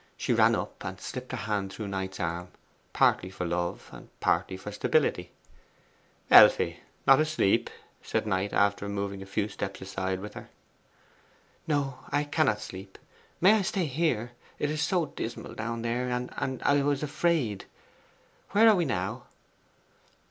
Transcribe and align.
She 0.17 0.33
ran 0.33 0.55
up 0.55 0.83
and 0.83 0.99
slipped 0.99 1.31
her 1.31 1.37
hand 1.37 1.71
through 1.71 1.89
Knight's 1.89 2.19
arm, 2.19 2.47
partly 2.91 3.29
for 3.29 3.45
love, 3.45 4.01
partly 4.19 4.57
for 4.57 4.71
stability. 4.71 5.29
'Elfie! 6.31 6.79
not 7.05 7.19
asleep?' 7.19 7.69
said 8.01 8.25
Knight, 8.25 8.51
after 8.51 8.89
moving 8.89 9.21
a 9.21 9.27
few 9.27 9.47
steps 9.47 9.79
aside 9.79 10.19
with 10.19 10.33
her. 10.33 10.49
'No: 11.67 11.99
I 12.09 12.23
cannot 12.23 12.61
sleep. 12.61 12.97
May 13.39 13.53
I 13.53 13.61
stay 13.61 13.85
here? 13.85 14.31
It 14.57 14.71
is 14.71 14.81
so 14.81 15.05
dismal 15.05 15.53
down 15.53 15.83
there, 15.83 16.09
and 16.09 16.31
and 16.35 16.63
I 16.63 16.81
was 16.81 17.03
afraid. 17.03 17.65
Where 18.53 18.67
are 18.67 18.75
we 18.75 18.85
now? 18.85 19.27